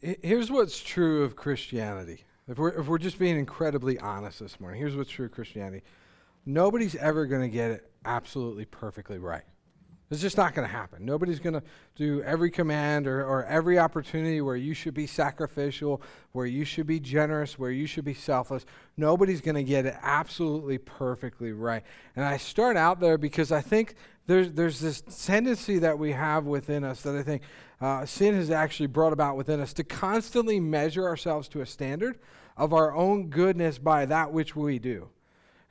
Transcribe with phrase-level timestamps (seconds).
[0.00, 2.24] here's what's true of Christianity.
[2.48, 5.84] If we're, if we're just being incredibly honest this morning, here's what's true of Christianity.
[6.44, 9.44] Nobody's ever going to get it absolutely perfectly right.
[10.10, 11.04] It's just not going to happen.
[11.04, 11.62] Nobody's going to
[11.94, 16.88] do every command or, or every opportunity where you should be sacrificial, where you should
[16.88, 18.66] be generous, where you should be selfless.
[18.96, 21.84] Nobody's going to get it absolutely perfectly right.
[22.16, 23.94] And I start out there because I think
[24.26, 27.42] there's, there's this tendency that we have within us that I think
[27.80, 32.18] uh, sin has actually brought about within us to constantly measure ourselves to a standard
[32.56, 35.08] of our own goodness by that which we do.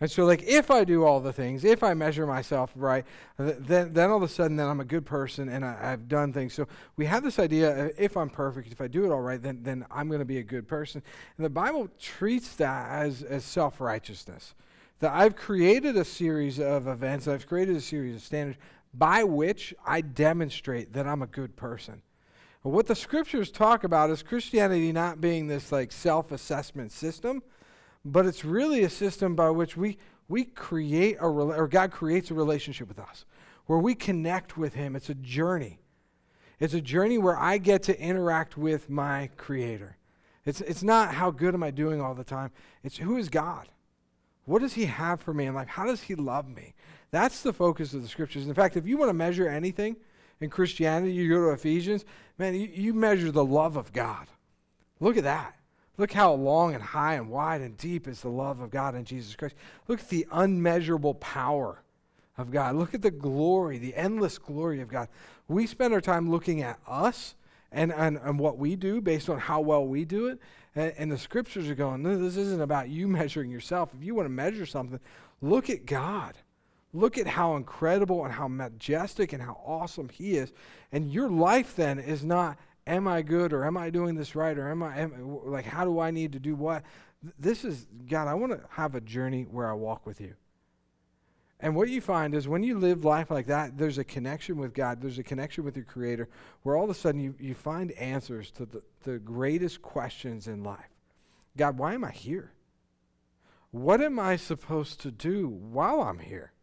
[0.02, 3.06] And so, like, if I do all the things, if I measure myself right,
[3.38, 6.32] then, then all of a sudden, then I'm a good person and I, have done
[6.32, 6.54] things.
[6.54, 9.42] So we have this idea: uh, if I'm perfect, if I do it all right,
[9.42, 11.04] then then I'm going to be a good person.
[11.38, 14.54] And the Bible treats that as as self righteousness.
[15.00, 18.58] That I've created a series of events, I've created a series of standards
[18.94, 22.02] by which I demonstrate that I'm a good person.
[22.62, 27.42] What the scriptures talk about is Christianity not being this like self assessment system
[28.06, 32.34] but it's really a system by which we, we create a, or God creates a
[32.34, 33.26] relationship with us,
[33.66, 34.96] where we connect with Him.
[34.96, 35.80] It's a journey.
[36.60, 39.98] It's a journey where I get to interact with my Creator.
[40.46, 42.52] It's, it's not how good am I doing all the time,
[42.84, 43.68] it's who is God?
[44.46, 45.68] What does He have for me in life?
[45.68, 46.74] How does He love me?
[47.12, 48.48] That's the focus of the scriptures.
[48.48, 49.98] In fact, if you want to measure anything
[50.42, 52.06] in Christianity, you go to Ephesians,
[52.38, 54.28] man, you, you measure the love of God.
[55.00, 55.56] Look at that.
[55.98, 59.04] Look how long and high and wide and deep is the love of God in
[59.04, 59.56] Jesus Christ.
[59.88, 61.82] Look at the unmeasurable power
[62.38, 62.76] of God.
[62.76, 65.10] Look at the glory, the endless glory of God.
[65.50, 67.36] We spend our time looking at us
[67.72, 70.40] and, and, and what we do based on how well we do it.
[70.80, 73.94] And, and the scriptures are going, no, this isn't about you measuring yourself.
[73.94, 75.00] If you want to measure something,
[75.42, 76.36] look at God.
[76.94, 80.54] Look at how incredible and how majestic and how awesome He is.
[80.92, 82.58] And your life then is not
[82.88, 85.84] am I good or am I doing this right or am I am, like how
[85.84, 86.84] do I need to do what?
[87.38, 90.34] This is God, I want to have a journey where I walk with you.
[91.62, 94.74] And what you find is when you live life like that, there's a connection with
[94.74, 96.30] God, there's a connection with your Creator,
[96.64, 100.64] where all of a sudden you, you find answers to the, the greatest questions in
[100.64, 100.90] life.
[101.58, 102.54] God, why am I here?
[103.72, 106.54] What am I supposed to do while I'm here?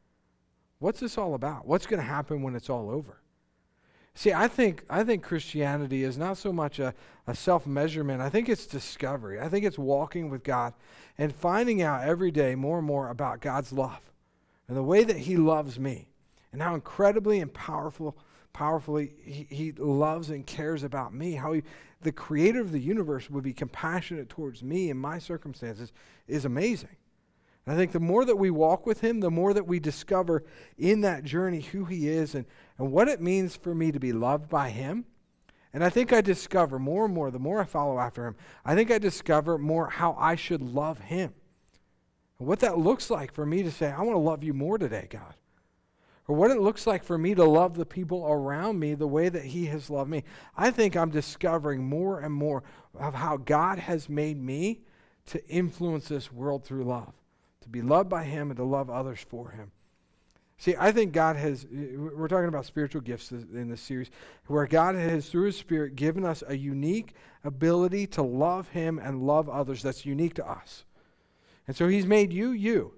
[0.78, 1.66] What's this all about?
[1.66, 3.20] What's going to happen when it's all over?
[4.14, 6.94] See, I think, I think Christianity is not so much a,
[7.26, 8.22] a self measurement.
[8.22, 9.38] I think it's discovery.
[9.38, 10.72] I think it's walking with God
[11.18, 14.10] and finding out every day more and more about God's love
[14.68, 16.08] and the way that He loves me
[16.52, 18.16] and how incredibly and powerful,
[18.52, 21.32] powerfully He, he loves and cares about me.
[21.32, 21.62] How he,
[22.00, 25.92] the creator of the universe would be compassionate towards me and my circumstances
[26.26, 26.96] is amazing.
[27.66, 30.44] And I think the more that we walk with Him, the more that we discover
[30.78, 32.46] in that journey who He is and,
[32.78, 35.04] and what it means for me to be loved by Him.
[35.72, 38.74] And I think I discover more and more, the more I follow after Him, I
[38.74, 41.34] think I discover more how I should love Him.
[42.38, 44.78] And what that looks like for me to say, I want to love you more
[44.78, 45.34] today, God.
[46.28, 49.28] Or what it looks like for me to love the people around me the way
[49.28, 50.24] that He has loved me.
[50.56, 52.64] I think I'm discovering more and more
[52.98, 54.80] of how God has made me
[55.26, 57.12] to influence this world through love
[57.66, 59.72] to be loved by Him and to love others for Him.
[60.58, 64.10] See, I think God has, uh, we're talking about spiritual gifts in this series,
[64.46, 67.12] where God has, through His Spirit, given us a unique
[67.44, 70.84] ability to love Him and love others that's unique to us.
[71.66, 72.92] And so He's made you, you.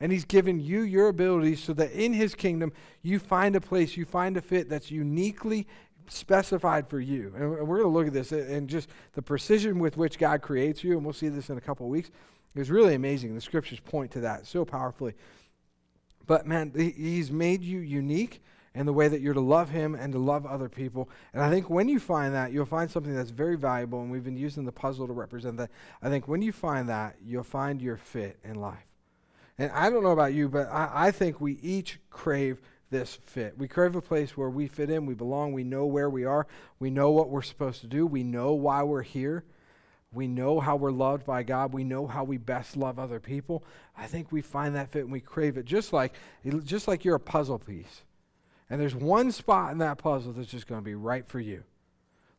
[0.00, 2.72] And He's given you your abilities so that in His kingdom,
[3.02, 5.66] you find a place, you find a fit that's uniquely
[6.08, 7.32] specified for you.
[7.36, 10.84] And we're going to look at this and just the precision with which God creates
[10.84, 12.10] you, and we'll see this in a couple of weeks.
[12.54, 13.34] It's really amazing.
[13.34, 15.14] The scriptures point to that so powerfully.
[16.26, 18.42] But man, he's made you unique
[18.76, 21.08] in the way that you're to love him and to love other people.
[21.32, 24.22] And I think when you find that, you'll find something that's very valuable, and we've
[24.22, 25.70] been using the puzzle to represent that.
[26.02, 28.86] I think when you find that, you'll find your fit in life.
[29.58, 32.60] And I don't know about you, but I, I think we each crave
[32.90, 33.56] this fit.
[33.56, 36.46] We crave a place where we fit in, we belong, we know where we are,
[36.78, 39.44] we know what we're supposed to do, we know why we're here.
[40.12, 41.74] We know how we're loved by God.
[41.74, 43.64] We know how we best love other people.
[43.98, 46.14] I think we find that fit and we crave it just like
[46.64, 48.02] just like you're a puzzle piece.
[48.68, 51.64] And there's one spot in that puzzle that's just going to be right for you.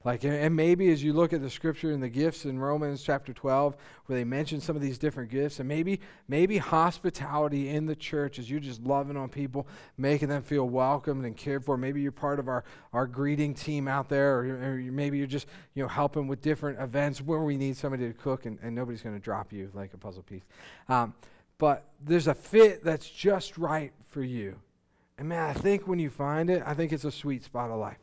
[0.08, 3.34] Like, and maybe as you look at the scripture and the gifts in Romans chapter
[3.34, 3.76] 12,
[4.06, 8.40] where they mention some of these different gifts, and maybe, maybe hospitality in the church
[8.40, 11.76] is you're just loving on people, making them feel welcomed and cared for.
[11.78, 12.64] Maybe you're part of our,
[12.94, 16.80] our greeting team out there, or, or maybe you're just, you know, helping with different
[16.80, 19.94] events where we need somebody to cook and, and nobody's going to drop you like
[19.94, 20.46] a puzzle piece.
[20.88, 21.16] Um,
[21.58, 24.58] but there's a fit that's just right for you.
[25.18, 27.80] And man, I think when you find it, I think it's a sweet spot of
[27.80, 27.98] life.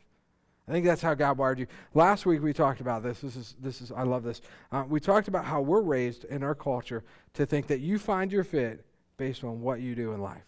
[0.67, 1.67] I think that's how God wired you.
[1.93, 3.19] Last week we talked about this.
[3.19, 4.41] This is this is I love this.
[4.71, 7.03] Uh, we talked about how we're raised in our culture
[7.33, 8.83] to think that you find your fit
[9.17, 10.43] based on what you do in life,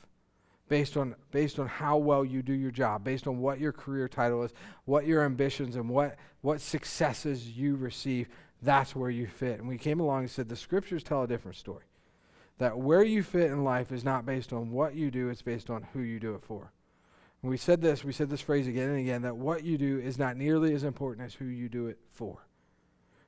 [0.70, 4.08] based on based on how well you do your job, based on what your career
[4.08, 4.52] title is,
[4.86, 8.28] what your ambitions and what what successes you receive.
[8.64, 9.60] That's where you fit.
[9.60, 11.84] And we came along and said the scriptures tell a different story.
[12.58, 15.70] That where you fit in life is not based on what you do; it's based
[15.70, 16.72] on who you do it for.
[17.42, 20.00] And we said this, we said this phrase again and again that what you do
[20.00, 22.48] is not nearly as important as who you do it for.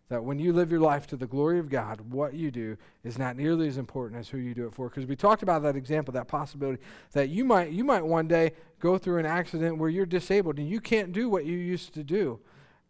[0.09, 3.19] That when you live your life to the glory of God, what you do is
[3.19, 4.89] not nearly as important as who you do it for.
[4.89, 6.81] Because we talked about that example, that possibility
[7.11, 10.67] that you might you might one day go through an accident where you're disabled and
[10.67, 12.39] you can't do what you used to do.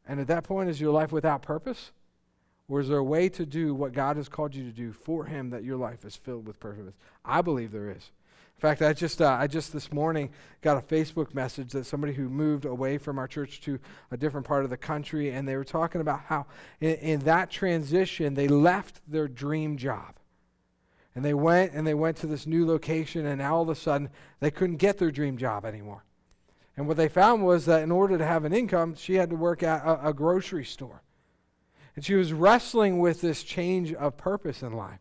[0.07, 1.91] And at that point, is your life without purpose?
[2.69, 5.25] Or is there a way to do what God has called you to do for
[5.25, 6.93] Him that your life is filled with purpose?
[7.25, 8.11] I believe there is.
[8.57, 10.29] In fact, I just, uh, I just this morning
[10.61, 13.79] got a Facebook message that somebody who moved away from our church to
[14.11, 16.45] a different part of the country, and they were talking about how
[16.79, 20.15] in, in that transition they left their dream job.
[21.15, 23.75] And they went and they went to this new location, and now all of a
[23.75, 24.09] sudden
[24.41, 26.03] they couldn't get their dream job anymore.
[26.77, 29.35] And what they found was that in order to have an income, she had to
[29.35, 31.01] work at a, a grocery store.
[31.99, 34.99] And she was wrestling with this change of purpose in life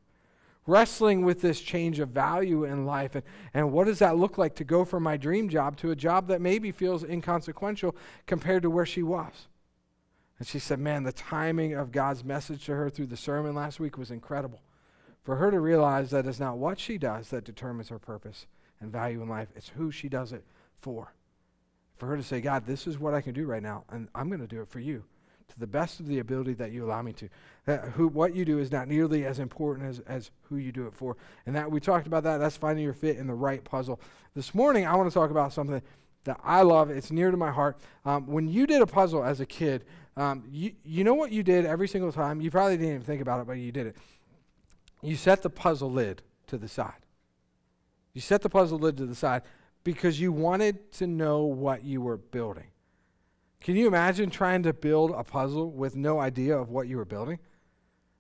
[0.66, 3.14] wrestling with this change of value in life.
[3.14, 3.22] And,
[3.54, 6.26] and what does that look like to go from my dream job to a job
[6.26, 7.94] that maybe feels inconsequential
[8.26, 9.46] compared to where she was?
[10.40, 13.78] And she said man the timing of god's message to her through the sermon last
[13.78, 14.60] week was incredible.
[15.22, 18.46] For her to realize that it's not what she does that determines her purpose
[18.80, 20.42] and value in life it's who she does it
[20.80, 21.14] for.
[21.94, 24.26] For her to say god this is what i can do right now and i'm
[24.26, 25.04] going to do it for you
[25.48, 27.28] to the best of the ability that you allow me to.
[27.64, 30.86] That who, what you do is not nearly as important as, as who you do
[30.86, 31.16] it for.
[31.46, 32.38] And that we talked about that.
[32.38, 34.00] That's finding your fit in the right puzzle.
[34.34, 35.82] This morning, I want to talk about something
[36.24, 36.90] that I love.
[36.90, 37.78] It's near to my heart.
[38.04, 39.84] Um, when you did a puzzle as a kid,
[40.16, 42.40] um, you, you know what you did every single time?
[42.40, 43.96] You probably didn't even think about it, but you did it.
[45.02, 47.06] You set the puzzle lid to the side.
[48.14, 49.42] You set the puzzle lid to the side
[49.84, 52.66] because you wanted to know what you were building.
[53.60, 57.05] Can you imagine trying to build a puzzle with no idea of what you were
[57.05, 57.38] building?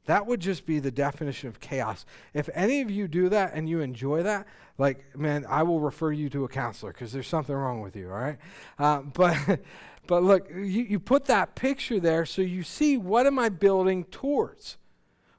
[0.06, 2.06] That would just be the definition of chaos.
[2.32, 4.46] If any of you do that and you enjoy that,
[4.78, 8.10] like, man, I will refer you to a counselor because there's something wrong with you,
[8.10, 8.38] all right?
[8.78, 9.60] Uh, but,
[10.06, 14.04] but look, you, you put that picture there so you see what am I building
[14.04, 14.78] towards?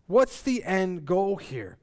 [0.05, 1.77] What's the end goal here?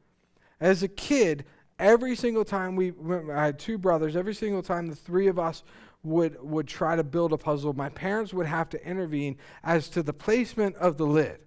[0.61, 1.45] As a kid,
[1.81, 2.93] every single time we,
[3.33, 5.65] I had two brothers, every single time the three of us
[6.07, 10.03] would, would try to build a puzzle, my parents would have to intervene as to
[10.03, 11.41] the placement of the lid.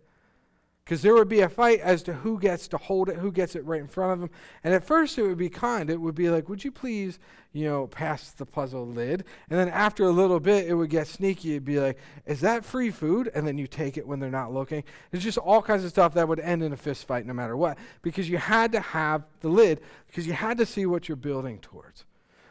[0.83, 3.55] Because there would be a fight as to who gets to hold it, who gets
[3.55, 4.31] it right in front of them.
[4.63, 5.87] And at first it would be kind.
[5.87, 7.19] It would be like, would you please,
[7.53, 9.23] you know, pass the puzzle lid?
[9.51, 11.51] And then after a little bit, it would get sneaky.
[11.51, 13.29] It'd be like, is that free food?
[13.35, 14.83] And then you take it when they're not looking.
[15.11, 17.55] It's just all kinds of stuff that would end in a fist fight no matter
[17.55, 17.77] what.
[18.01, 21.59] Because you had to have the lid, because you had to see what you're building
[21.59, 22.03] towards.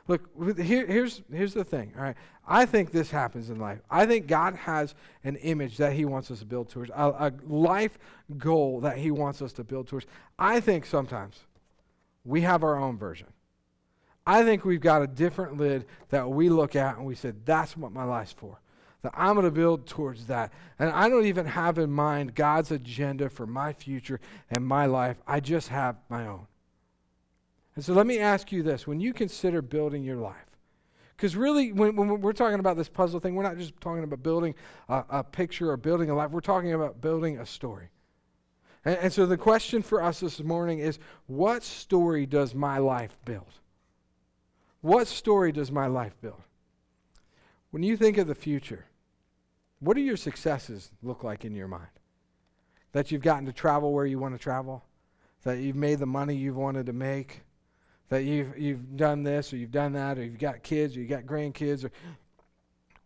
[0.08, 2.16] Look, here, here's, here's the thing, all right?
[2.46, 3.80] I think this happens in life.
[3.90, 7.32] I think God has an image that He wants us to build towards, a, a
[7.46, 7.98] life
[8.38, 10.06] goal that He wants us to build towards.
[10.38, 11.40] I think sometimes
[12.24, 13.28] we have our own version.
[14.26, 17.76] I think we've got a different lid that we look at and we said, that's
[17.76, 18.60] what my life's for.
[19.02, 20.52] That I'm going to build towards that.
[20.78, 25.18] And I don't even have in mind God's agenda for my future and my life.
[25.26, 26.46] I just have my own.
[27.78, 30.34] And so let me ask you this when you consider building your life,
[31.16, 34.20] because really, when, when, we're talking about this puzzle thing, we're not just talking about
[34.20, 34.56] building
[34.88, 37.90] a, a picture or building a life, we're talking about building a story.
[38.84, 43.16] And, and so the question for us this morning is what story does my life
[43.24, 43.60] build?
[44.80, 46.42] What story does my life build?
[47.70, 48.86] When you think of the future,
[49.78, 51.86] what do your successes look like in your mind?
[52.90, 54.82] That you've gotten to travel where you want to travel?
[55.44, 57.42] That you've made the money you've wanted to make?
[58.08, 61.10] That you've, you've done this or you've done that or you've got kids or you've
[61.10, 61.90] got grandkids or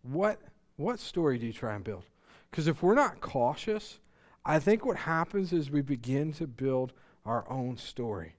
[0.02, 0.40] what,
[0.76, 2.04] what story do you try and build?
[2.50, 3.98] Because if we're not cautious,
[4.44, 6.92] I think what happens is we begin to build
[7.24, 8.34] our own story.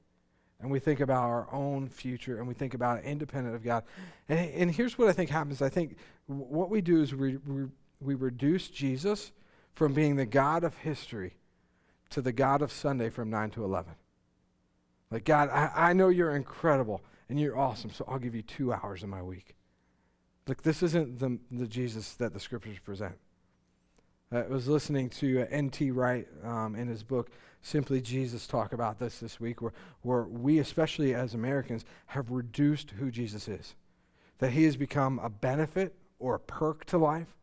[0.62, 3.84] And we think about our own future and we think about it independent of God.
[4.30, 5.98] And, and here's what I think happens I think
[6.30, 7.66] w- what we do is we, we,
[8.00, 9.32] we reduce Jesus
[9.74, 11.36] from being the God of history
[12.12, 13.94] to the God of Sunday from 9 to 11.
[15.14, 18.74] Like, God, I, I know you're incredible and you're awesome, so I'll give you two
[18.74, 19.56] hours in my week.
[20.48, 23.14] Like, this isn't the, the Jesus that the scriptures present.
[24.32, 25.92] I was listening to uh, N.T.
[25.92, 27.30] Wright um, in his book,
[27.62, 32.90] Simply Jesus, talk about this this week, where, where we, especially as Americans, have reduced
[32.92, 33.76] who Jesus is.
[34.40, 37.38] That he has become a benefit or a perk to life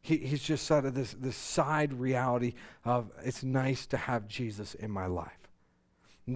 [0.00, 4.74] He, he's just sort of this, this side reality of it's nice to have Jesus
[4.74, 5.47] in my life.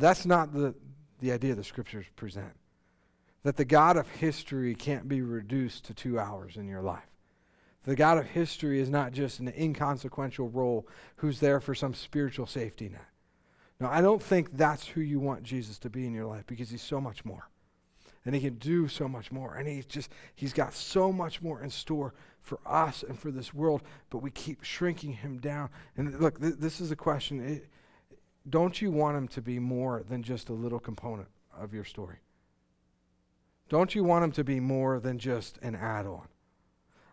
[0.00, 0.74] That's not the,
[1.20, 2.52] the idea the scriptures present.
[3.42, 7.02] That the God of history can't be reduced to two hours in your life.
[7.84, 12.46] The God of history is not just an inconsequential role who's there for some spiritual
[12.46, 13.08] safety net.
[13.80, 16.70] No, I don't think that's who you want Jesus to be in your life because
[16.70, 17.48] he's so much more.
[18.24, 19.56] And he can do so much more.
[19.56, 23.52] And he's just, he's got so much more in store for us and for this
[23.52, 25.68] world, but we keep shrinking him down.
[25.96, 27.44] And look, th- this is a question.
[27.44, 27.68] It,
[28.48, 32.18] don't you want him to be more than just a little component of your story?
[33.68, 36.28] Don't you want him to be more than just an add on?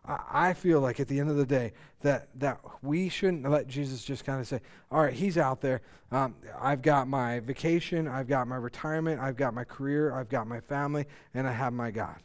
[0.05, 4.03] I feel like at the end of the day that that we shouldn't let Jesus
[4.03, 5.81] just kind of say, "All right, he's out there.
[6.11, 10.47] Um, I've got my vacation, I've got my retirement, I've got my career, I've got
[10.47, 12.23] my family, and I have my God."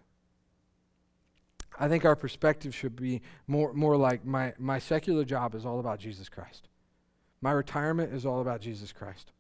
[1.79, 5.81] I think our perspective should be more more like my my secular job is all
[5.81, 6.69] about Jesus Christ.
[7.45, 9.31] My retirement is all about Jesus Christ.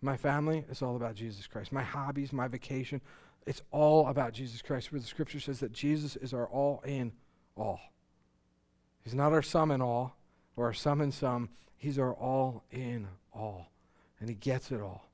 [0.00, 1.72] My family is all about Jesus Christ.
[1.72, 3.02] My hobbies, my vacation,
[3.46, 4.90] it's all about Jesus Christ.
[4.90, 7.12] Where the scripture says that Jesus is our all in
[7.54, 7.80] all.
[9.02, 10.16] He's not our sum in all
[10.56, 11.50] or our sum in some.
[11.76, 13.66] He's our all in all.
[14.20, 15.10] And He gets it all.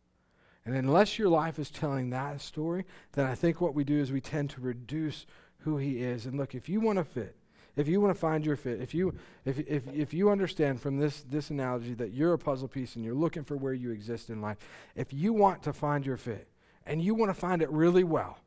[0.64, 2.84] And unless your life is telling that story,
[3.14, 5.26] then I think what we do is we tend to reduce
[5.62, 6.26] who He is.
[6.26, 7.34] And look, if you want to fit,
[7.80, 10.98] if you want to find your fit, if you, if, if, if you understand from
[10.98, 14.28] this, this analogy that you're a puzzle piece and you're looking for where you exist
[14.28, 14.58] in life,
[14.94, 16.46] if you want to find your fit
[16.84, 18.38] and you want to find it really well,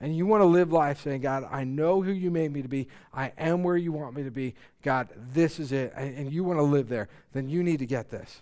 [0.00, 2.68] and you want to live life saying, God, I know who you made me to
[2.68, 2.88] be.
[3.12, 4.54] I am where you want me to be.
[4.82, 5.92] God, this is it.
[5.94, 8.40] And, and you want to live there, then you need to get this.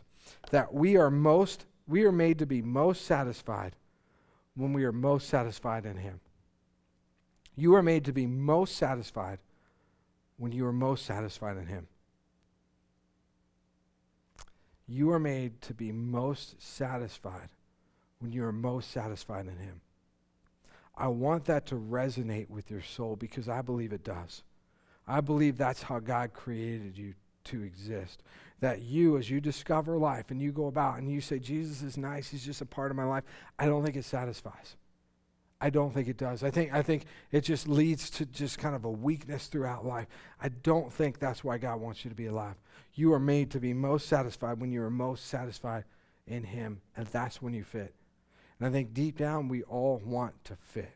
[0.52, 3.74] That we are most, we are made to be most satisfied
[4.54, 6.20] when we are most satisfied in Him.
[7.56, 9.40] You are made to be most satisfied
[10.38, 11.88] when you are most satisfied in Him.
[14.86, 17.50] You are made to be most satisfied
[18.20, 19.82] when you are most satisfied in Him.
[20.96, 24.42] I want that to resonate with your soul because I believe it does.
[25.06, 27.14] I believe that's how God created you
[27.44, 28.22] to exist.
[28.60, 31.96] That you, as you discover life and you go about and you say, Jesus is
[31.96, 33.24] nice, he's just a part of my life,
[33.58, 34.76] I don't think it satisfies.
[35.60, 36.44] I don't think it does.
[36.44, 40.06] I think, I think it just leads to just kind of a weakness throughout life.
[40.40, 42.54] I don't think that's why God wants you to be alive.
[42.94, 45.84] You are made to be most satisfied when you are most satisfied
[46.26, 47.94] in Him, and that's when you fit.
[48.58, 50.94] And I think deep down, we all want to fit.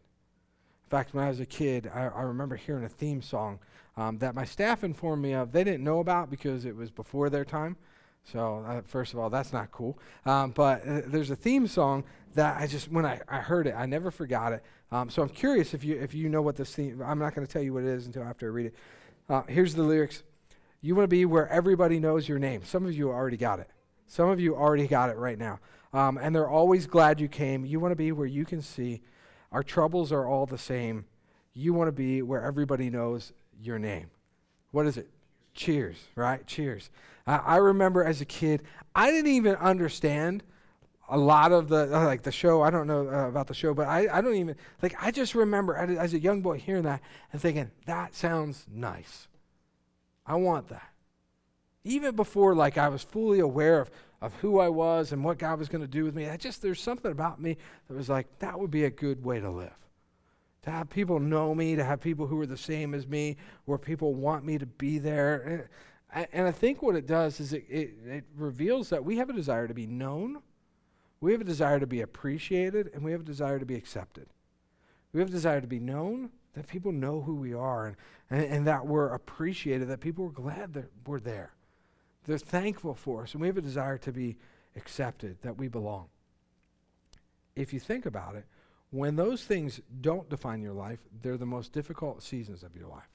[0.85, 3.59] In fact, when I was a kid, I, I remember hearing a theme song
[3.97, 5.53] um, that my staff informed me of.
[5.53, 7.77] They didn't know about because it was before their time.
[8.25, 9.99] So, uh, first of all, that's not cool.
[10.25, 13.75] Um, but uh, there's a theme song that I just, when I, I heard it,
[13.77, 14.63] I never forgot it.
[14.91, 17.47] Um, so I'm curious if you, if you know what this theme, I'm not going
[17.47, 18.75] to tell you what it is until after I read it.
[19.29, 20.23] Uh, here's the lyrics.
[20.81, 22.63] You want to be where everybody knows your name.
[22.65, 23.69] Some of you already got it.
[24.07, 25.59] Some of you already got it right now
[25.93, 27.65] um, and they're always glad you came.
[27.65, 29.03] You want to be where you can see
[29.51, 31.05] our troubles are all the same.
[31.53, 34.11] You want to be where everybody knows your name.
[34.71, 35.11] What is it?
[35.55, 36.47] Cheers, right?
[36.47, 36.89] Cheers.
[37.27, 38.63] Uh, I remember as a kid,
[38.95, 40.43] I didn't even understand
[41.09, 42.63] a lot of the uh, like the show.
[42.63, 44.95] I don't know uh, about the show, but I, I don't even like.
[45.01, 47.01] I just remember as, as a young boy hearing that
[47.33, 49.29] and thinking that sounds nice.
[50.27, 50.89] I want that.
[51.85, 53.91] Even before like I was fully aware of
[54.23, 56.29] of who I was and what God was going to do with me.
[56.29, 57.57] I just, there's something about me
[57.89, 59.75] that was like, that would be a good way to live.
[60.63, 63.79] To have people know me, to have people who are the same as me, where
[63.79, 65.69] people want me to be there.
[66.13, 69.33] And, I think what it does is it, it, it reveals that we have a
[69.33, 70.43] desire to be known,
[71.21, 74.27] we have a desire to be appreciated, and we have a desire to be accepted.
[75.13, 77.97] We have a desire to be known, that people know who we are, and,
[78.29, 81.55] and, and that we're appreciated, that people are glad that we're there.
[82.25, 84.37] They're thankful for us, and we have a desire to be
[84.77, 86.09] accepted, that we belong.
[87.57, 88.45] If you think about it,
[88.91, 93.09] when those things don't define your life, they're the most difficult seasons of your life.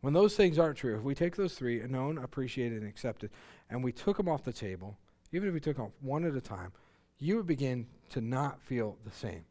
[0.00, 3.30] When those things aren't true, if we take those three, known, appreciated, and accepted,
[3.68, 4.96] and we took them off the table,
[5.32, 6.72] even if we took them one at a time,
[7.18, 9.44] you would begin to not feel the same.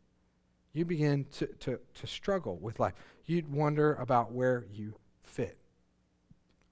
[0.74, 2.94] You begin to, to, to struggle with life.
[3.26, 5.58] You'd wonder about where you fit.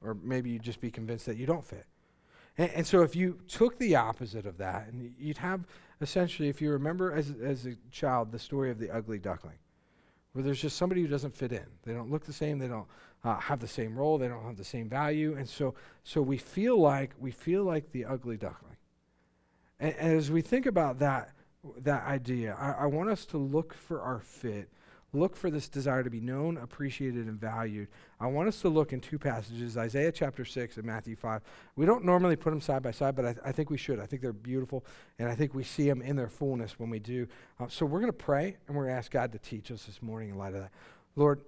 [0.02, 1.86] Or maybe you'd just be convinced that you don't fit.
[2.58, 5.66] And, and, so if you took the opposite of that, and you'd have
[6.02, 9.58] essentially, if you remember as, as a child, the story of the ugly duckling,
[10.34, 11.66] where there's just somebody who doesn't fit in.
[11.84, 12.60] They don't look the same.
[12.60, 12.88] They don't
[13.26, 14.18] uh, have the same role.
[14.18, 15.36] They don't have the same value.
[15.36, 18.78] And so, so we feel like we feel like the ugly duckling.
[19.80, 21.32] And, and as we think about that,
[21.80, 24.70] that idea, I, I want us to look for our fit
[25.16, 27.88] look for this desire to be known, appreciated, and valued.
[28.20, 31.42] I want us to look in two passages Isaiah chapter 6 and Matthew 5.
[31.76, 34.00] We don't normally put them side by side, but I, th- I think we should.
[34.00, 34.86] I think they're beautiful,
[35.18, 37.28] and I think we see them in their fullness when we do.
[37.60, 39.86] Uh, so we're going to pray, and we're going to ask God to teach us
[39.86, 40.72] this morning in light of that.
[41.16, 41.42] Lord,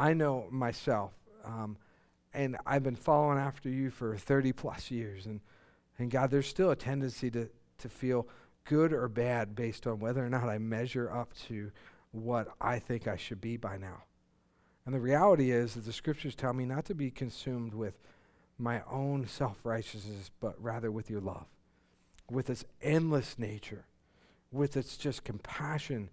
[0.00, 1.12] I know myself,
[1.44, 1.76] um,
[2.32, 5.26] and I've been following after you for 30 plus years.
[5.26, 5.40] And,
[5.98, 8.26] and God, there's still a tendency to, to feel
[8.64, 11.70] good or bad based on whether or not I measure up to
[12.12, 14.04] what I think I should be by now.
[14.86, 17.98] And the reality is that the scriptures tell me not to be consumed with
[18.56, 21.44] my own self righteousness, but rather with your love,
[22.30, 23.84] with its endless nature,
[24.50, 26.08] with its just compassion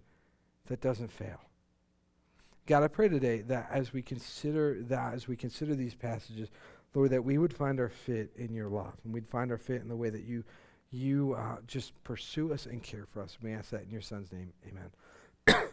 [0.66, 1.47] that doesn't fail.
[2.68, 6.50] God, I pray today that as we consider that, as we consider these passages,
[6.94, 9.80] Lord, that we would find our fit in your love, and we'd find our fit
[9.80, 10.44] in the way that you
[10.90, 13.38] you uh, just pursue us and care for us.
[13.42, 14.52] We ask that in your son's name.
[14.68, 15.70] Amen.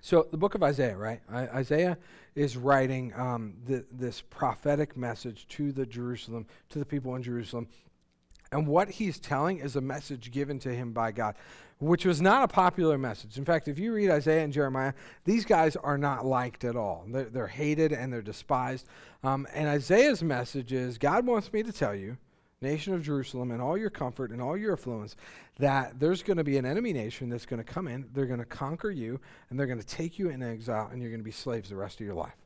[0.00, 1.20] so, the book of Isaiah, right?
[1.28, 1.98] I, Isaiah
[2.36, 7.66] is writing um, the, this prophetic message to the Jerusalem, to the people in Jerusalem.
[8.54, 11.34] And what he's telling is a message given to him by God
[11.78, 13.36] which was not a popular message.
[13.36, 14.92] In fact, if you read Isaiah and Jeremiah,
[15.24, 17.04] these guys are not liked at all.
[17.08, 18.86] They're, they're hated and they're despised.
[19.22, 22.16] Um, and Isaiah's message is God wants me to tell you,
[22.60, 25.16] nation of Jerusalem, and all your comfort and all your affluence,
[25.58, 28.38] that there's going to be an enemy nation that's going to come in, they're going
[28.38, 29.20] to conquer you,
[29.50, 31.76] and they're going to take you in exile, and you're going to be slaves the
[31.76, 32.43] rest of your life.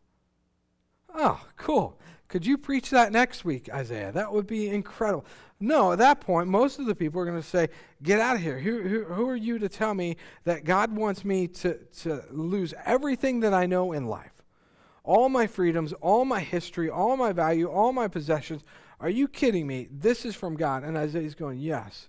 [1.21, 1.99] Oh, cool.
[2.29, 4.13] Could you preach that next week, Isaiah?
[4.13, 5.25] That would be incredible.
[5.59, 7.69] No, at that point, most of the people are going to say,
[8.03, 8.61] Get out of here.
[8.61, 12.73] Who, who, who, are you to tell me that God wants me to, to lose
[12.85, 14.45] everything that I know in life?
[15.03, 18.63] All my freedoms, all my history, all my value, all my possessions.
[19.01, 19.89] Are you kidding me?
[19.91, 20.85] This is from God.
[20.85, 22.09] And Isaiah's going, Yes.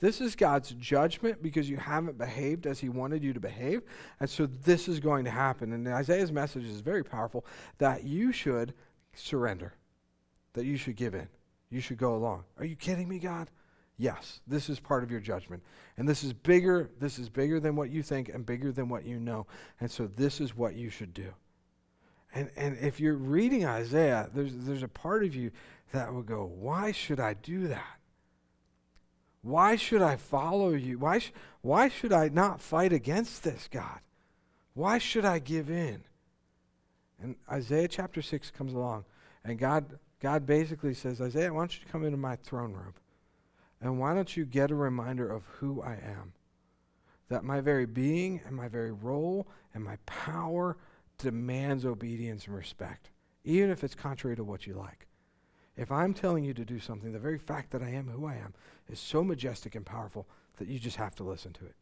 [0.00, 3.82] This is God's judgment because you haven't behaved as He wanted you to behave.
[4.18, 5.72] And so this is going to happen.
[5.72, 7.44] And Isaiah's message is very powerful
[7.78, 8.74] that you should
[9.14, 9.74] surrender,
[10.54, 11.28] that you should give in,
[11.68, 12.44] you should go along.
[12.58, 13.50] Are you kidding me, God?
[13.98, 15.62] Yes, this is part of your judgment.
[15.98, 19.04] And this is bigger, this is bigger than what you think and bigger than what
[19.04, 19.46] you know.
[19.78, 21.34] And so this is what you should do.
[22.34, 25.50] And and if you're reading Isaiah, there's there's a part of you
[25.92, 27.99] that will go, "Why should I do that?"
[29.42, 30.98] Why should I follow you?
[30.98, 34.00] Why, sh- why should I not fight against this, God?
[34.74, 36.04] Why should I give in?
[37.22, 39.04] And Isaiah chapter 6 comes along,
[39.44, 42.94] and God, God basically says, Isaiah, why don't you come into my throne room?
[43.80, 46.32] And why don't you get a reminder of who I am?
[47.28, 50.76] That my very being and my very role and my power
[51.18, 53.10] demands obedience and respect,
[53.44, 55.06] even if it's contrary to what you like.
[55.80, 58.34] If I'm telling you to do something, the very fact that I am who I
[58.34, 58.52] am
[58.90, 60.26] is so majestic and powerful
[60.58, 61.74] that you just have to listen to it.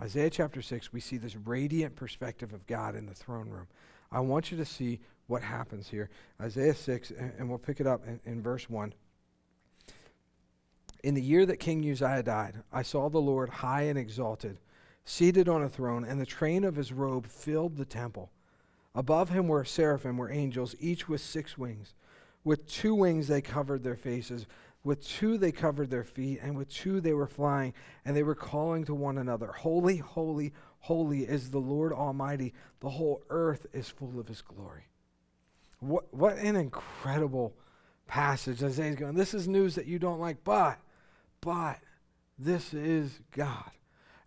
[0.00, 3.68] Isaiah chapter 6, we see this radiant perspective of God in the throne room.
[4.10, 6.10] I want you to see what happens here.
[6.40, 8.92] Isaiah 6, and, and we'll pick it up in, in verse 1.
[11.04, 14.58] In the year that King Uzziah died, I saw the Lord high and exalted,
[15.04, 18.32] seated on a throne, and the train of his robe filled the temple.
[18.96, 21.94] Above him were seraphim, were angels, each with six wings.
[22.44, 24.46] With two wings they covered their faces,
[24.84, 27.72] with two they covered their feet, and with two they were flying,
[28.04, 32.52] and they were calling to one another, Holy, holy, holy is the Lord Almighty.
[32.80, 34.88] The whole earth is full of his glory.
[35.80, 37.54] What, what an incredible
[38.06, 38.62] passage.
[38.62, 40.78] Isaiah's going, This is news that you don't like, but,
[41.40, 41.78] but,
[42.38, 43.70] this is God.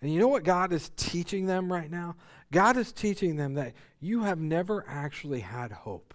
[0.02, 2.16] And you know what God is teaching them right now?
[2.52, 6.14] God is teaching them that you have never actually had hope.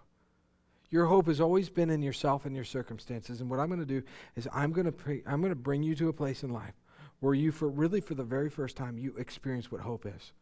[0.93, 3.41] Your hope has always been in yourself and your circumstances.
[3.41, 4.03] And what I'm going to do
[4.37, 6.75] is I'm going to pre- I'm going to bring you to a place in life
[7.21, 10.33] where you for really for the very first time you experience what hope is.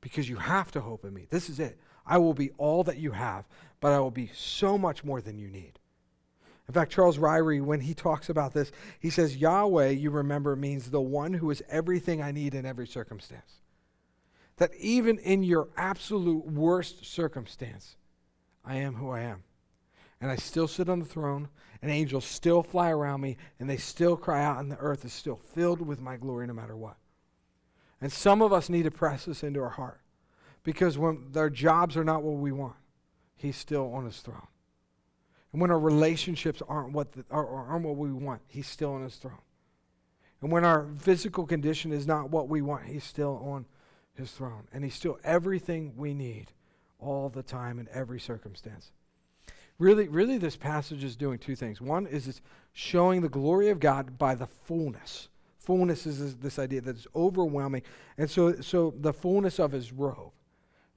[0.00, 1.26] Because you have to hope in me.
[1.28, 1.78] This is it.
[2.06, 3.44] I will be all that you have,
[3.80, 5.78] but I will be so much more than you need.
[6.66, 10.90] In fact, Charles Ryrie, when he talks about this, he says, Yahweh, you remember, means
[10.90, 13.60] the one who is everything I need in every circumstance.
[14.56, 17.96] That even in your absolute worst circumstance,
[18.64, 19.42] I am who I am
[20.22, 21.48] and I still sit on the throne,
[21.82, 25.12] and angels still fly around me, and they still cry out, and the earth is
[25.12, 26.96] still filled with my glory no matter what.
[28.00, 30.00] And some of us need to press this into our heart
[30.62, 32.76] because when our jobs are not what we want,
[33.34, 34.46] He's still on His throne.
[35.52, 39.16] And when our relationships aren't what, the, aren't what we want, He's still on His
[39.16, 39.42] throne.
[40.40, 43.66] And when our physical condition is not what we want, He's still on
[44.14, 44.68] His throne.
[44.72, 46.52] And He's still everything we need
[47.00, 48.92] all the time in every circumstance.
[49.82, 51.80] Really, really, this passage is doing two things.
[51.80, 52.40] One is it's
[52.72, 57.82] showing the glory of God by the fullness, Fullness is this, this idea that's overwhelming.
[58.16, 60.32] And so, so the fullness of his robe,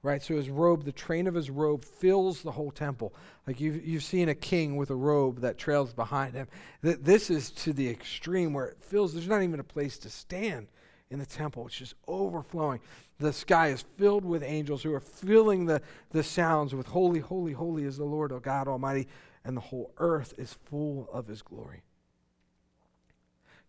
[0.02, 0.22] right?
[0.22, 3.12] So his robe, the train of his robe fills the whole temple.
[3.46, 6.46] Like you've, you've seen a king with a robe that trails behind him.
[6.82, 10.10] Th- this is to the extreme where it fills, there's not even a place to
[10.10, 10.68] stand
[11.10, 11.66] in the temple.
[11.66, 12.80] It's just overflowing.
[13.18, 17.52] The sky is filled with angels who are filling the, the sounds with holy, holy,
[17.52, 19.08] holy is the Lord, O God Almighty.
[19.44, 21.82] And the whole earth is full of his glory.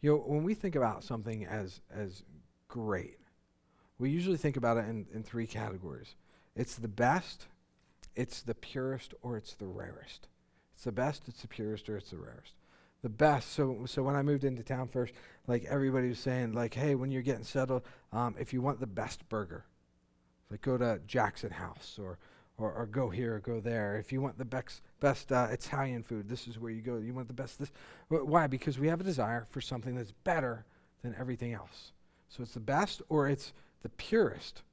[0.01, 2.23] You know, when we think about something as, as
[2.67, 3.19] great,
[3.99, 6.15] we usually think about it in, in three categories
[6.55, 7.45] it's the best,
[8.15, 10.27] it's the purest, or it's the rarest.
[10.73, 12.53] It's the best, it's the purest, or it's the rarest.
[13.03, 13.53] The best.
[13.53, 15.13] So, so when I moved into town first,
[15.45, 18.87] like everybody was saying, like, hey, when you're getting settled, um, if you want the
[18.87, 19.65] best burger,
[20.49, 22.17] like go to Jackson House or,
[22.57, 23.97] or, or go here or go there.
[23.97, 26.97] If you want the best, best uh, Italian food, this is where you go.
[26.97, 27.71] You want the best this.
[28.09, 28.47] Why?
[28.47, 30.65] Because we have a desire for something that's better
[31.03, 31.91] than everything else.
[32.29, 34.63] So it's the best or it's the purest.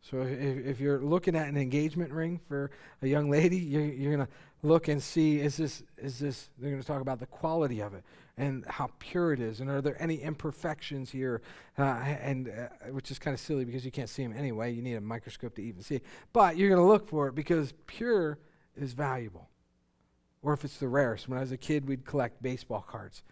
[0.00, 2.70] So if, if you're looking at an engagement ring for
[3.02, 6.70] a young lady, you're, you're going to look and see is this, is this, they're
[6.70, 8.02] going to talk about the quality of it
[8.38, 9.60] and how pure it is.
[9.60, 11.40] And are there any imperfections here?
[11.78, 14.72] Uh, and uh, which is kind of silly because you can't see them anyway.
[14.72, 16.00] You need a microscope to even see.
[16.32, 18.38] But you're going to look for it because pure
[18.76, 19.48] is valuable.
[20.42, 21.28] Or if it's the rarest.
[21.28, 23.22] When I was a kid, we'd collect baseball cards.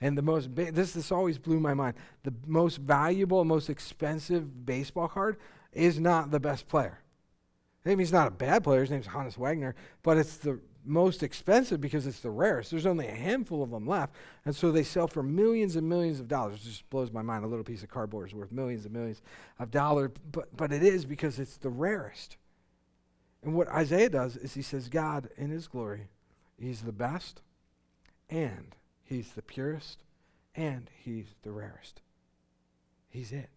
[0.00, 1.96] And the most, ba- this, this always blew my mind.
[2.22, 5.36] The most valuable, most expensive baseball card
[5.72, 7.00] is not the best player.
[7.86, 8.80] Maybe he's not a bad player.
[8.80, 12.72] His name's Honus Wagner, but it's the most expensive because it's the rarest.
[12.72, 14.12] There's only a handful of them left,
[14.44, 16.56] and so they sell for millions and millions of dollars.
[16.56, 17.44] It just blows my mind.
[17.44, 19.22] A little piece of cardboard is worth millions and millions
[19.60, 22.36] of dollars, but but it is because it's the rarest.
[23.44, 26.08] And what Isaiah does is he says, God in His glory,
[26.58, 27.40] He's the best,
[28.28, 30.02] and He's the purest,
[30.56, 32.00] and He's the rarest.
[33.08, 33.50] He's it.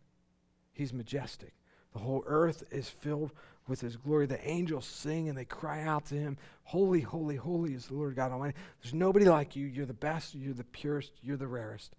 [0.71, 1.53] He's majestic.
[1.93, 3.31] The whole earth is filled
[3.69, 4.25] with his glory.
[4.25, 8.15] The angels sing and they cry out to him, Holy, holy, holy is the Lord
[8.15, 8.57] God Almighty.
[8.81, 9.65] There's nobody like you.
[9.65, 11.95] You're the best, you're the purest, you're the rarest.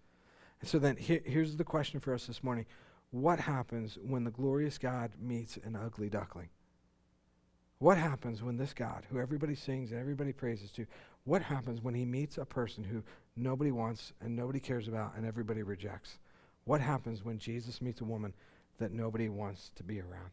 [0.61, 2.67] And so then here, here's the question for us this morning
[3.11, 6.51] What happens when the glorious God meets an ugly duckling?
[7.79, 10.87] What happens when this God, who everybody sings and everybody praises to,
[11.25, 13.03] what happens when he meets a person who
[13.37, 16.19] nobody wants and nobody cares about and everybody rejects?
[16.65, 18.35] What happens when Jesus meets a woman
[18.79, 20.33] that nobody wants to be around?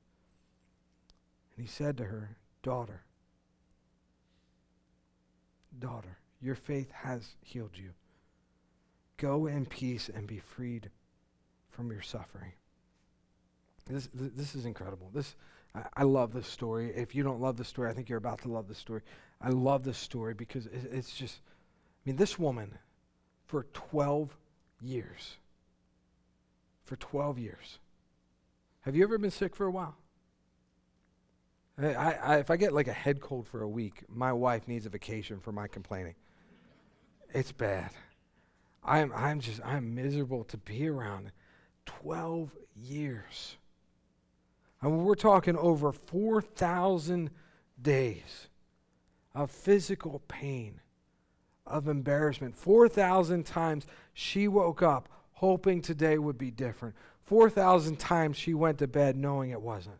[1.55, 3.03] And he said to her, Daughter,
[5.79, 7.91] daughter, your faith has healed you.
[9.17, 10.89] Go in peace and be freed
[11.69, 12.53] from your suffering.
[13.85, 15.09] This, this, is incredible.
[15.13, 15.35] This,
[15.75, 16.91] I, I, love this story.
[16.95, 19.01] If you don't love this story, I think you're about to love this story.
[19.41, 22.77] I love this story because it, it's just, I mean, this woman
[23.47, 24.35] for 12
[24.81, 25.37] years,
[26.85, 27.79] for 12 years.
[28.81, 29.95] Have you ever been sick for a while?
[31.77, 34.85] I, I, if I get like a head cold for a week, my wife needs
[34.85, 36.15] a vacation for my complaining.
[37.33, 37.91] It's bad.
[38.83, 41.31] I'm, I'm just, I'm miserable to be around.
[41.85, 43.57] 12 years.
[44.81, 47.29] I mean, we're talking over 4,000
[47.81, 48.47] days
[49.33, 50.81] of physical pain,
[51.65, 52.55] of embarrassment.
[52.55, 56.95] 4,000 times she woke up hoping today would be different.
[57.23, 59.97] 4,000 times she went to bed knowing it wasn't.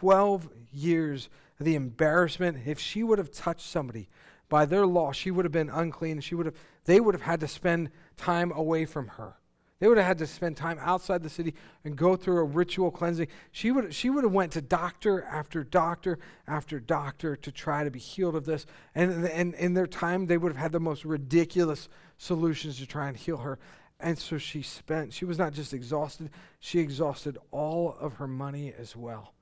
[0.00, 1.28] 12 years,
[1.60, 4.08] the embarrassment, if she would have touched somebody,
[4.48, 6.20] by their law, she would have been unclean.
[6.20, 6.54] She would have,
[6.84, 9.34] they would have had to spend time away from her.
[9.78, 11.54] They would have had to spend time outside the city
[11.84, 13.28] and go through a ritual cleansing.
[13.52, 17.90] She would, she would have went to doctor after doctor after doctor to try to
[17.90, 18.64] be healed of this.
[18.94, 23.08] And, and in their time, they would have had the most ridiculous solutions to try
[23.08, 23.58] and heal her.
[24.00, 28.72] And so she spent, she was not just exhausted, she exhausted all of her money
[28.78, 29.34] as well.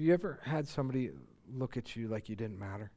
[0.00, 1.10] Have you ever had somebody
[1.52, 2.90] look at you like you didn't matter?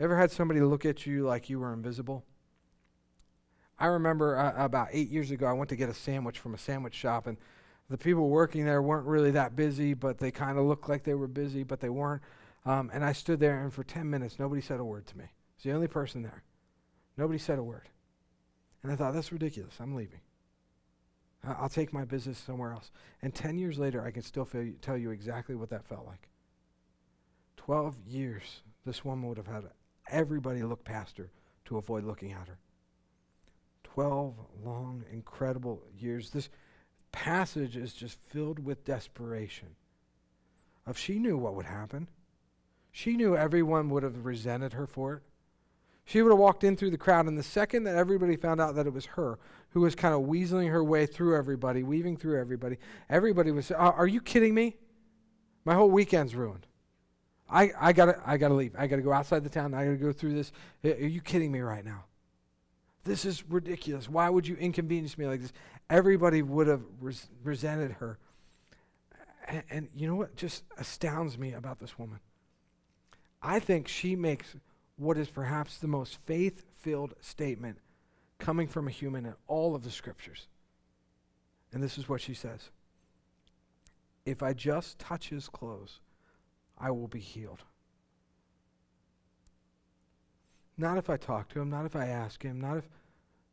[0.00, 2.24] Ever had somebody look at you like you were invisible?
[3.78, 6.58] I remember uh, about eight years ago, I went to get a sandwich from a
[6.58, 7.36] sandwich shop, and
[7.88, 11.14] the people working there weren't really that busy, but they kind of looked like they
[11.14, 12.22] were busy, but they weren't.
[12.66, 15.26] Um, and I stood there, and for 10 minutes, nobody said a word to me.
[15.26, 16.42] I was the only person there.
[17.16, 17.88] Nobody said a word.
[18.82, 19.76] And I thought, that's ridiculous.
[19.78, 20.20] I'm leaving.
[21.46, 22.90] I'll take my business somewhere else.
[23.22, 26.28] And 10 years later, I can still you, tell you exactly what that felt like.
[27.56, 29.64] 12 years, this woman would have had
[30.10, 31.30] everybody look past her
[31.66, 32.58] to avoid looking at her.
[33.84, 36.30] 12 long, incredible years.
[36.30, 36.48] This
[37.12, 39.76] passage is just filled with desperation.
[40.86, 42.08] If she knew what would happen,
[42.90, 45.22] she knew everyone would have resented her for it.
[46.04, 48.74] She would have walked in through the crowd, and the second that everybody found out
[48.74, 49.38] that it was her
[49.70, 52.78] who was kind of weaseling her way through everybody, weaving through everybody,
[53.10, 54.76] everybody was, uh, Are you kidding me?
[55.64, 56.66] My whole weekend's ruined.
[57.48, 58.74] I, I gotta I gotta leave.
[58.76, 59.74] I gotta go outside the town.
[59.74, 60.52] I gotta go through this.
[60.84, 62.04] Are you kidding me right now?
[63.04, 64.08] This is ridiculous.
[64.08, 65.52] Why would you inconvenience me like this?
[65.90, 68.18] Everybody would have res- resented her.
[69.46, 72.20] And, and you know what just astounds me about this woman?
[73.42, 74.56] I think she makes
[74.96, 77.78] what is perhaps the most faith filled statement
[78.38, 80.46] coming from a human in all of the scriptures.
[81.72, 82.70] And this is what she says
[84.24, 86.00] If I just touch his clothes,
[86.78, 87.64] I will be healed.
[90.76, 92.88] Not if I talk to him, not if I ask him, not if,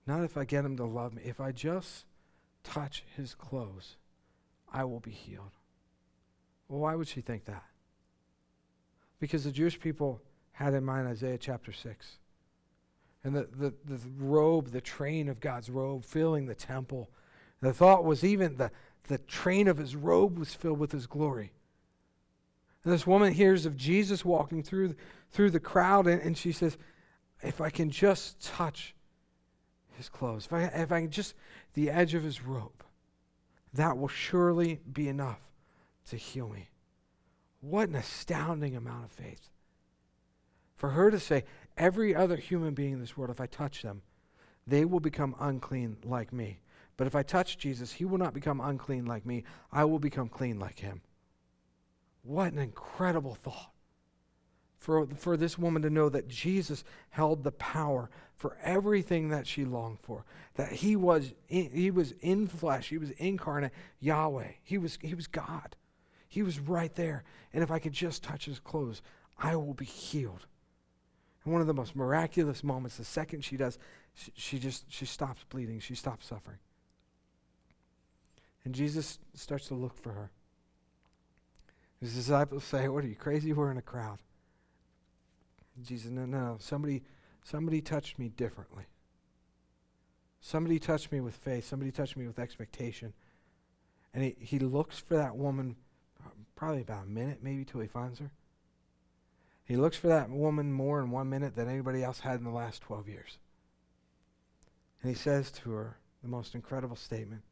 [0.08, 1.21] not if I get him to love me.
[1.23, 2.06] If I just
[2.63, 3.97] touch his clothes,
[4.71, 5.51] I will be healed.
[6.67, 7.63] Well, why would she think that?
[9.19, 10.19] Because the Jewish people
[10.62, 12.17] had in mind Isaiah chapter 6.
[13.24, 17.10] And the, the, the robe, the train of God's robe filling the temple.
[17.62, 18.71] The thought was even the,
[19.08, 21.52] the train of his robe was filled with his glory.
[22.84, 24.95] And this woman hears of Jesus walking through,
[25.32, 26.78] through the crowd, and, and she says,
[27.43, 28.95] If I can just touch
[29.97, 31.36] his clothes, if I, if I can just
[31.74, 32.84] the edge of his robe,
[33.74, 35.52] that will surely be enough
[36.10, 36.69] to heal me.
[37.62, 39.51] What an astounding amount of faith.
[40.82, 41.44] For her to say,
[41.78, 44.02] every other human being in this world, if I touch them,
[44.65, 46.58] they will become unclean like me.
[46.98, 49.44] But if I touch Jesus, he will not become unclean like me.
[49.72, 51.02] I will become clean like him.
[52.24, 53.74] What an incredible thought.
[54.80, 59.65] For, for this woman to know that Jesus held the power for everything that she
[59.65, 60.26] longed for.
[60.56, 64.54] That he was in, he was in flesh, he was incarnate Yahweh.
[64.63, 65.76] He was, he was God.
[66.28, 67.24] He was right there.
[67.54, 69.04] And if I could just touch his clothes,
[69.38, 70.48] I will be healed.
[71.43, 73.80] And one of the most miraculous moments, the second she does,
[74.13, 76.60] she, she just she stops bleeding, she stops suffering.
[78.63, 80.32] And Jesus starts to look for her.
[81.99, 83.54] His disciples say, What are you crazy?
[83.54, 84.19] We're in a crowd.
[85.82, 87.01] Jesus, no, no, somebody,
[87.43, 88.84] somebody touched me differently.
[90.41, 91.67] Somebody touched me with faith.
[91.67, 93.13] Somebody touched me with expectation.
[94.13, 95.75] And he, he looks for that woman
[96.56, 98.32] probably about a minute, maybe, till he finds her.
[99.65, 102.52] He looks for that woman more in one minute than anybody else had in the
[102.52, 103.38] last 12 years.
[105.02, 107.43] And he says to her the most incredible statement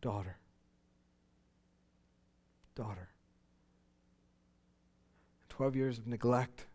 [0.00, 0.36] Daughter.
[2.74, 3.08] Daughter.
[5.48, 6.66] 12 years of neglect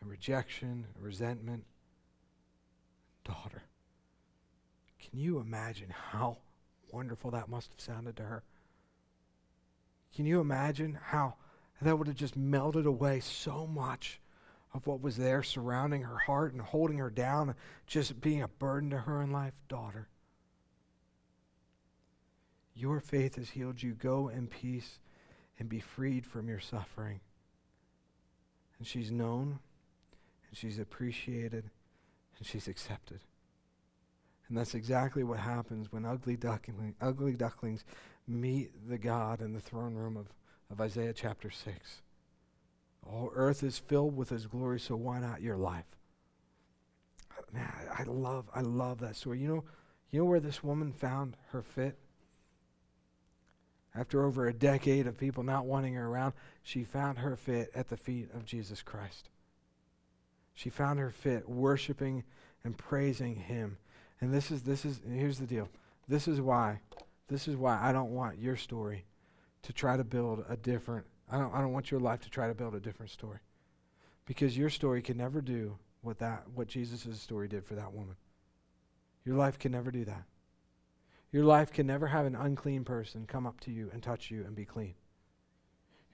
[0.00, 1.64] and rejection and resentment.
[3.24, 3.62] Daughter.
[5.00, 6.38] Can you imagine how
[6.92, 8.44] wonderful that must have sounded to her?
[10.14, 11.34] Can you imagine how
[11.82, 14.20] that would have just melted away so much
[14.72, 17.54] of what was there surrounding her heart and holding her down,
[17.86, 19.54] just being a burden to her in life.
[19.68, 20.08] Daughter,
[22.74, 23.94] your faith has healed you.
[23.94, 24.98] Go in peace
[25.58, 27.20] and be freed from your suffering.
[28.78, 29.58] And she's known,
[30.48, 31.70] and she's appreciated,
[32.38, 33.20] and she's accepted.
[34.48, 37.84] And that's exactly what happens when ugly, duckling, ugly ducklings
[38.28, 40.26] meet the God in the throne room of
[40.70, 42.02] of Isaiah chapter 6.
[43.08, 45.84] All earth is filled with his glory, so why not your life?
[47.52, 49.38] Man, I, I love, I love that story.
[49.40, 49.64] You know,
[50.10, 51.98] you know where this woman found her fit?
[53.94, 57.88] After over a decade of people not wanting her around, she found her fit at
[57.88, 59.30] the feet of Jesus Christ.
[60.54, 62.24] She found her fit worshiping
[62.64, 63.78] and praising him.
[64.20, 65.68] And this is this is here's the deal.
[66.08, 66.80] This is why
[67.28, 69.04] this is why I don't want your story
[69.66, 72.48] to try to build a different I don't I don't want your life to try
[72.48, 73.38] to build a different story.
[74.24, 78.16] Because your story can never do what that what Jesus' story did for that woman.
[79.24, 80.24] Your life can never do that.
[81.32, 84.44] Your life can never have an unclean person come up to you and touch you
[84.44, 84.94] and be clean.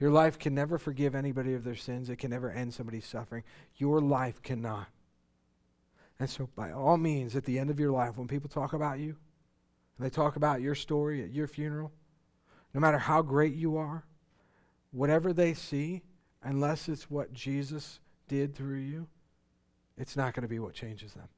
[0.01, 2.09] Your life can never forgive anybody of their sins.
[2.09, 3.45] It can never end somebody's suffering.
[3.77, 4.88] Your life cannot.
[6.19, 8.99] And so, by all means, at the end of your life, when people talk about
[8.99, 9.17] you,
[9.97, 11.93] and they talk about your story at your funeral,
[12.75, 14.05] no matter how great you are,
[14.91, 16.03] whatever they see,
[16.43, 19.09] unless it's what Jesus did through you,
[19.97, 21.29] it's not going to be what changes them.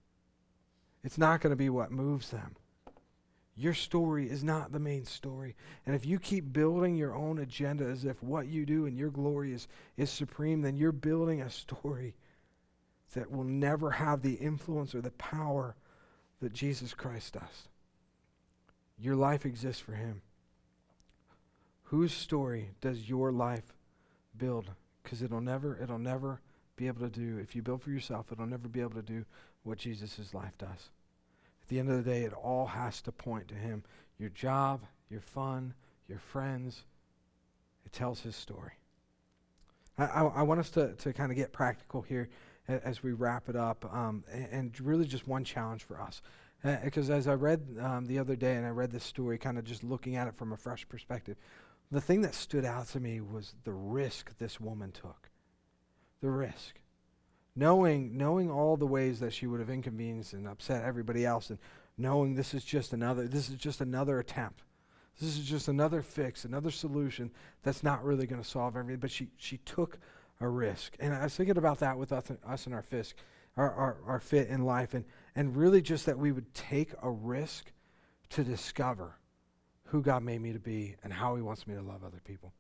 [1.03, 2.57] It's not going to be what moves them.
[3.57, 5.55] Your story is not the main story.
[5.87, 9.11] And if you keep building your own agenda as if what you do and your
[9.11, 12.15] glory is, is supreme, then you're building a story
[13.15, 15.77] that will never have the influence or the power
[16.41, 17.69] that Jesus Christ does.
[18.99, 20.23] Your life exists for Him.
[21.85, 23.75] Whose story does your life
[24.37, 24.71] build?
[25.03, 26.41] Because it'll never, it'll never
[26.77, 29.25] be able to do, if you build for yourself, it'll never be able to do
[29.63, 30.91] what Jesus' life does.
[31.63, 33.85] At the end of the day, it all has to point to Him.
[34.19, 35.75] Your job, your fun,
[36.09, 36.85] your friends,
[37.85, 38.73] it tells His story.
[39.97, 42.29] I, I, I want us to, to kind of get practical here
[42.67, 46.23] as we wrap it up, um, and, and, really just one challenge for us.
[46.83, 49.59] Because uh, as I read um, the other day and I read this story, kind
[49.59, 51.37] of just looking at it from a fresh perspective,
[51.95, 55.31] the thing that stood out to me was the risk this woman took.
[56.21, 56.81] The risk.
[57.57, 61.59] Knowing, knowing all the ways that she would have inconvenienced and upset everybody else, and
[61.97, 64.63] knowing this is just another, this is just another attempt.
[65.21, 67.31] This is just another fix, another solution
[67.63, 68.99] that's not really going to solve everything.
[68.99, 69.99] But she, she took
[70.41, 70.97] a risk.
[70.99, 73.15] And I was thinking about that with us, us and our fisk,
[73.57, 75.05] our, our, our fit in life, and,
[75.37, 77.71] and really just that we would take a risk
[78.31, 79.17] to discover
[79.95, 82.53] who God made me to be and how He wants me to love other people.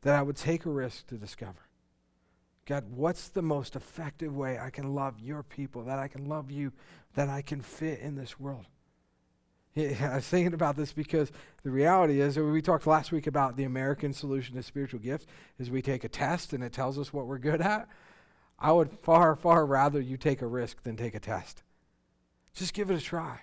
[0.00, 1.68] That I would take a risk to discover.
[2.66, 6.50] God, what's the most effective way I can love your people, that I can love
[6.50, 6.72] you,
[7.14, 8.66] that I can fit in this world?
[9.76, 11.30] Yeah, I was thinking about this because
[11.62, 15.26] the reality is, we talked last week about the American solution to spiritual gifts,
[15.60, 17.86] is we take a test and it tells us what we're good at.
[18.58, 21.62] I would far, far rather you take a risk than take a test.
[22.52, 23.42] Just give it a try.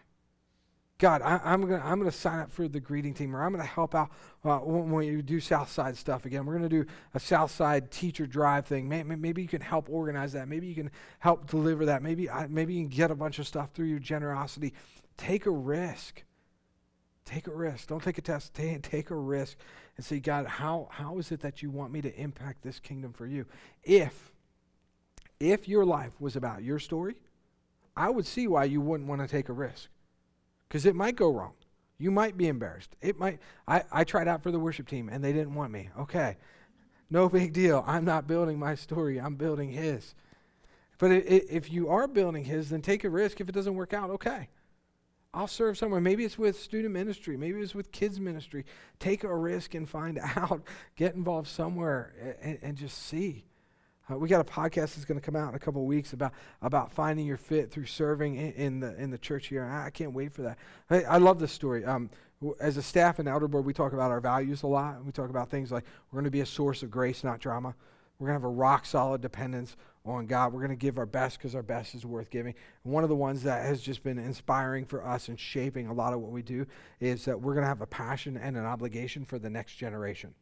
[1.00, 3.54] God, I, am going to I'm gonna sign up for the greeting team, or I'm
[3.54, 4.12] going to help out
[4.44, 6.46] uh, when, you do Southside stuff again.
[6.46, 8.90] We're going to do a Southside teacher drive thing.
[8.90, 10.50] Maybe, maybe, you can help organize that.
[10.50, 12.04] Maybe you can help deliver that.
[12.04, 14.74] Maybe, I, maybe you can get a bunch of stuff through your generosity.
[15.16, 16.24] Take a risk.
[17.24, 17.88] Take a risk.
[17.88, 18.54] Don't take a test.
[18.54, 19.58] Take, take a risk
[19.96, 23.14] and say, God, how, how is it that you want me to impact this kingdom
[23.14, 23.46] for you?
[23.84, 24.34] If,
[25.40, 27.16] if your life was about your story,
[27.96, 29.88] I would see why you wouldn't want to take a risk
[30.70, 31.54] because it might go wrong.
[31.98, 32.96] You might be embarrassed.
[33.02, 33.40] It might.
[33.68, 35.90] I, I tried out for the worship team and they didn't want me.
[36.00, 36.38] Okay,
[37.10, 37.84] no big deal.
[37.86, 39.20] I'm not building my story.
[39.20, 40.16] I'm building His.
[40.98, 43.42] But it, it, if you are building His, then take a risk.
[43.42, 44.50] If it doesn't work out, okay.
[45.34, 46.02] I'll serve somewhere.
[46.02, 47.38] Maybe it's with student ministry.
[47.38, 48.66] Maybe it's with kids ministry.
[49.00, 50.64] Take a risk and find out.
[50.96, 53.46] Get involved somewhere and, and just see.
[54.12, 56.34] Uh, we got a podcast that's going to come out in a couple weeks about
[56.62, 59.64] about finding your fit through serving in, in the in the church here.
[59.64, 60.58] I, I, can't wait for that.
[60.90, 61.86] I, I love this story.
[61.86, 62.10] Um,
[62.60, 65.04] as a staff and elder board, we talk about our values a lot.
[65.04, 67.76] We talk about things like we're going to be a source of grace, not drama.
[68.18, 70.54] We're going to have a rock solid dependence on God.
[70.54, 72.54] We're going to give our best because our best is worth giving.
[72.84, 75.94] And one of the ones that has just been inspiring for us and shaping a
[75.94, 76.66] lot of what we do
[77.00, 80.34] is that we're going to have a passion and an obligation for the next generation.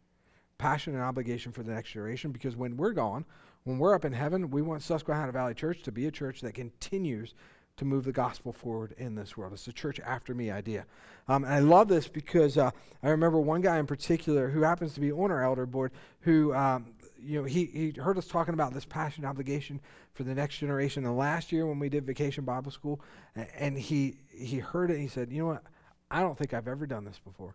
[0.57, 3.25] Passion and obligation for the next generation because when we're gone,
[3.67, 6.53] when we're up in heaven, we want Susquehanna Valley Church to be a church that
[6.53, 7.33] continues
[7.75, 9.51] to move the gospel forward in this world.
[9.51, 10.85] It's a church after me idea.
[11.27, 12.71] Um, and I love this because uh,
[13.03, 16.53] I remember one guy in particular who happens to be on our elder board who,
[16.53, 19.81] um, you know, he, he heard us talking about this passion obligation
[20.13, 21.05] for the next generation.
[21.05, 23.01] And last year when we did Vacation Bible School,
[23.35, 25.63] and he, he heard it, he said, you know what?
[26.09, 27.53] I don't think I've ever done this before.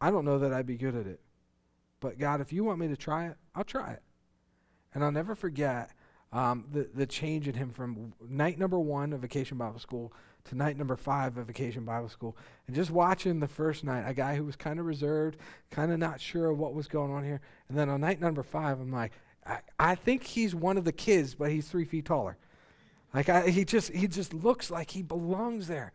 [0.00, 1.20] I don't know that I'd be good at it.
[2.00, 4.02] But God, if you want me to try it, I'll try it.
[4.94, 5.90] And I'll never forget
[6.32, 10.12] um, the, the change in him from night number one of Vacation Bible School
[10.44, 12.36] to night number five of Vacation Bible School.
[12.66, 15.36] And just watching the first night, a guy who was kind of reserved,
[15.70, 17.40] kind of not sure what was going on here.
[17.68, 19.12] And then on night number five, I'm like,
[19.46, 22.36] I, I think he's one of the kids, but he's three feet taller.
[23.12, 25.92] Like I, he just he just looks like he belongs there.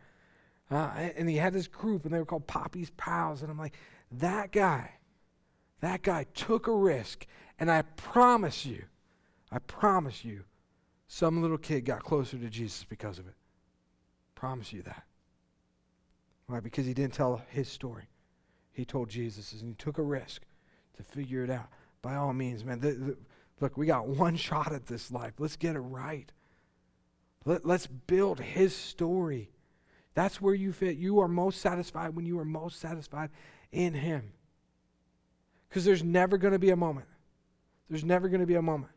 [0.70, 3.40] Uh, and he had this group, and they were called Poppy's Pals.
[3.40, 3.74] And I'm like,
[4.10, 4.94] that guy,
[5.80, 7.26] that guy took a risk
[7.58, 8.84] and I promise you,
[9.50, 10.44] I promise you,
[11.08, 13.34] some little kid got closer to Jesus because of it.
[14.34, 15.04] Promise you that.
[16.46, 16.60] Why?
[16.60, 18.08] Because he didn't tell his story.
[18.72, 20.42] He told Jesus, and he took a risk
[20.96, 21.68] to figure it out.
[22.02, 23.16] By all means, man, the, the,
[23.60, 25.34] look, we got one shot at this life.
[25.38, 26.30] Let's get it right.
[27.44, 29.50] Let, let's build his story.
[30.14, 30.96] That's where you fit.
[30.96, 33.28] You are most satisfied when you are most satisfied
[33.70, 34.32] in Him.
[35.68, 37.06] Because there's never going to be a moment,
[37.90, 38.92] there's never going to be a moment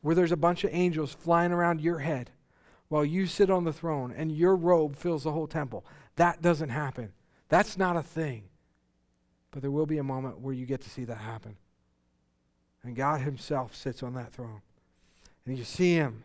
[0.00, 2.30] where there's a bunch of angels flying around your head
[2.88, 5.84] while you sit on the throne and your robe fills the whole temple.
[6.16, 7.12] That doesn't happen.
[7.48, 8.44] That's not a thing.
[9.50, 11.56] But there will be a moment where you get to see that happen.
[12.82, 14.62] And God Himself sits on that throne.
[15.46, 16.24] And you see Him.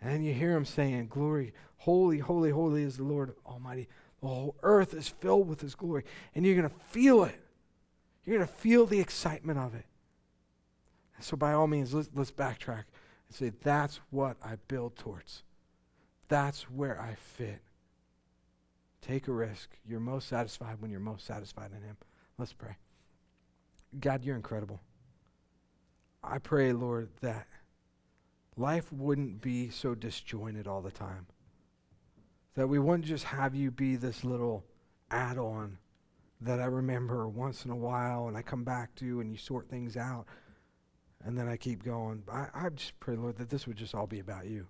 [0.00, 3.88] And you hear Him saying, Glory, holy, holy, holy is the Lord Almighty.
[4.20, 6.04] The whole earth is filled with His glory.
[6.34, 7.40] And you're going to feel it.
[8.24, 9.84] You're going to feel the excitement of it.
[11.22, 12.84] So, by all means, let's, let's backtrack
[13.28, 15.42] and say, That's what I build towards.
[16.28, 17.60] That's where I fit.
[19.00, 19.70] Take a risk.
[19.86, 21.96] You're most satisfied when you're most satisfied in Him.
[22.38, 22.76] Let's pray.
[24.00, 24.80] God, you're incredible.
[26.24, 27.46] I pray, Lord, that
[28.56, 31.26] life wouldn't be so disjointed all the time.
[32.54, 34.64] That we wouldn't just have you be this little
[35.10, 35.78] add on
[36.40, 39.68] that I remember once in a while and I come back to and you sort
[39.68, 40.26] things out
[41.24, 42.22] and then I keep going.
[42.30, 44.66] I, I just pray, Lord, that this would just all be about you.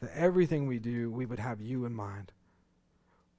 [0.00, 2.32] That everything we do, we would have you in mind.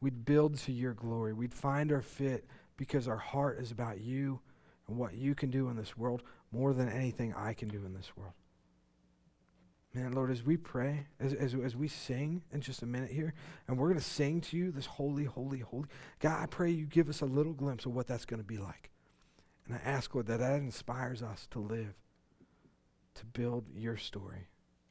[0.01, 1.34] We'd build to your glory.
[1.34, 2.45] We'd find our fit
[2.78, 4.39] because our heart is about you
[4.88, 7.93] and what you can do in this world more than anything I can do in
[7.93, 8.34] this world.
[9.93, 13.34] Man, Lord, as we pray, as, as, as we sing in just a minute here,
[13.67, 15.88] and we're going to sing to you this holy, holy, holy.
[16.19, 18.57] God, I pray you give us a little glimpse of what that's going to be
[18.57, 18.91] like.
[19.68, 21.95] And I ask, Lord, that that inspires us to live,
[23.16, 24.47] to build your story.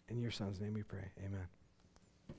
[0.09, 1.13] In your son's name we pray.
[1.25, 1.47] Amen.